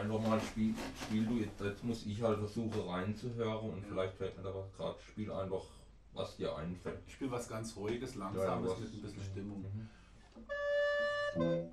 [0.00, 4.36] einfach mal spiel, spiel du, jetzt, jetzt muss ich halt versuchen reinzuhören und vielleicht fällt
[4.36, 5.62] mir da was gerade, spiel einfach,
[6.14, 6.98] was dir einfällt.
[7.06, 9.64] Ich spiele was ganz ruhiges, Ja, ja, langsames was- mit ein bisschen Stimmung.
[11.36, 11.70] Mhm.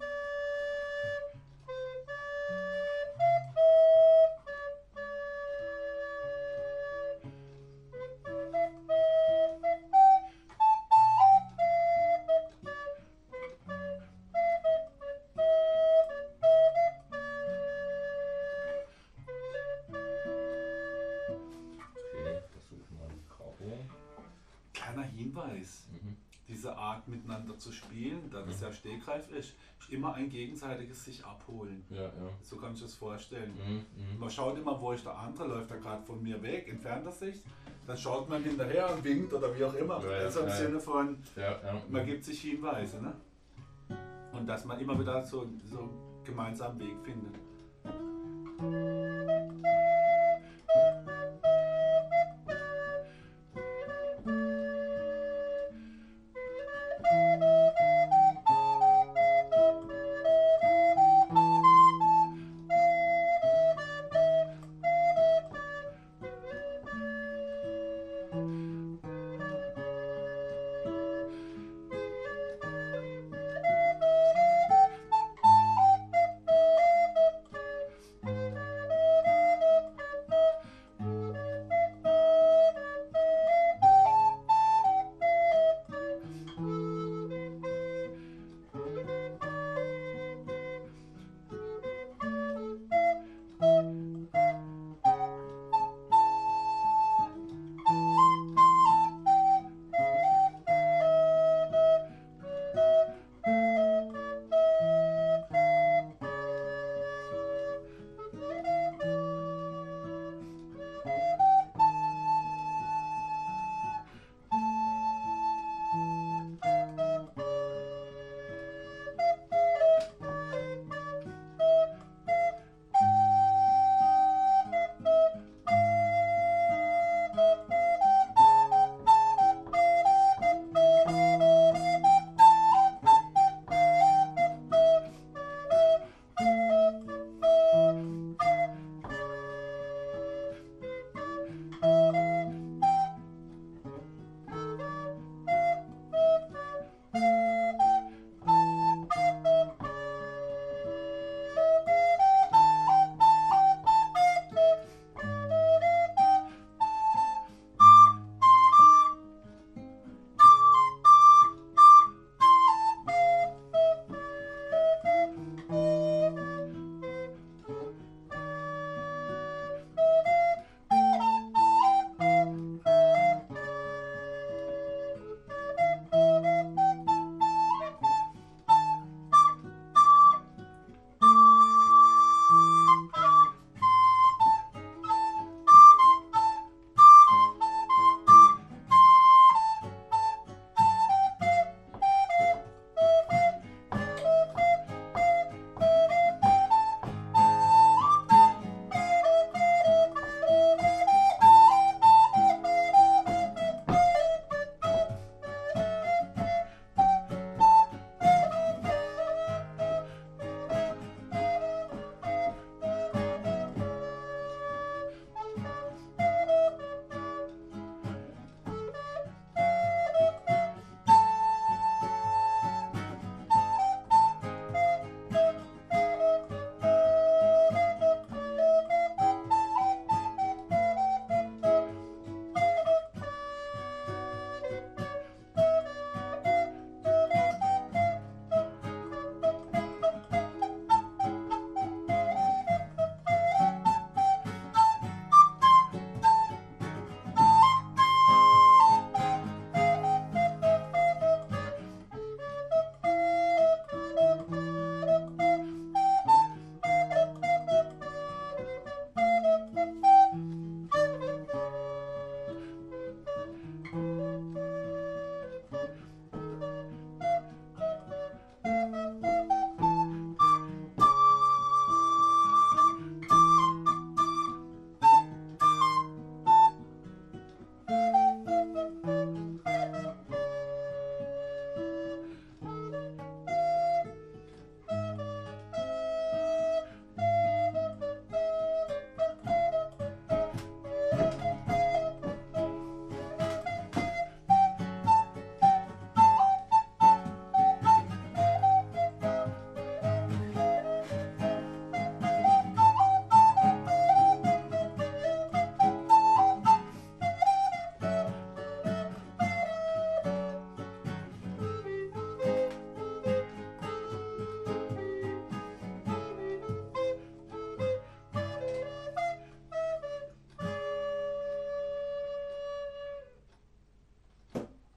[24.98, 25.88] Kleiner Hinweis.
[25.92, 26.16] Mhm.
[26.48, 31.26] Diese Art miteinander zu spielen, da das ja Stegreif ist, ist immer ein gegenseitiges sich
[31.26, 31.84] abholen.
[31.90, 32.12] Ja, ja.
[32.42, 33.54] So kann ich das vorstellen.
[33.58, 33.86] Mhm.
[34.14, 34.20] Mhm.
[34.20, 37.12] Man schaut immer, wo ist der andere, läuft er gerade von mir weg, entfernt er
[37.12, 37.42] sich,
[37.86, 40.02] dann schaut man hinterher und winkt oder wie auch immer.
[40.04, 40.50] Ja, also im.
[40.50, 41.18] Sinne von,
[41.90, 43.02] man gibt sich Hinweise.
[43.02, 43.14] Ne?
[44.32, 47.36] Und dass man immer wieder so, so einen gemeinsamen Weg findet.